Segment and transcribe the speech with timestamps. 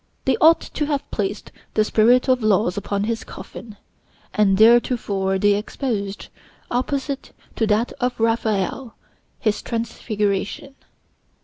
[0.25, 3.77] They ought to have placed the 'Spirit of Laws' upon his coffin,
[4.33, 6.29] as heretofore they exposed,
[6.71, 8.95] opposite to that of Raphael,
[9.39, 10.73] his Transfiguration.